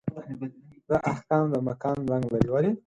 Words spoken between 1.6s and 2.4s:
مکان رنګ